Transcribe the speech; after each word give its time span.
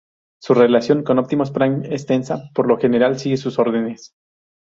Su 0.41 0.55
relación 0.55 1.03
con 1.03 1.19
Optimus 1.19 1.51
Prime 1.51 1.93
es 1.93 2.07
tensa, 2.07 2.37
pero 2.37 2.53
por 2.55 2.67
lo 2.67 2.79
general 2.79 3.19
sigue 3.19 3.37
sus 3.37 3.59
órdenes. 3.59 4.15